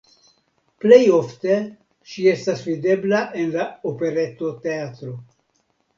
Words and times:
Plej 0.85 0.97
ofte 1.17 1.57
ŝi 2.13 2.25
estas 2.33 2.65
videbla 2.71 3.19
en 3.43 3.53
la 3.59 3.67
Operetoteatro. 3.91 5.15